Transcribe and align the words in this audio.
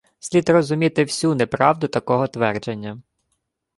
Слід 0.19 0.49
розуміти 0.49 1.03
всю 1.03 1.35
неправду 1.35 1.87
такого 1.87 2.27
твердження 2.27 3.01